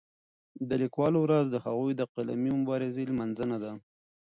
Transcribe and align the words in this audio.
د 0.69 0.71
لیکوالو 0.81 1.19
ورځ 1.25 1.45
د 1.49 1.55
هغوی 1.65 1.93
د 1.97 2.01
قلمي 2.13 2.51
مبارزې 2.59 3.03
لمانځنه 3.11 3.57
ده. 3.63 3.71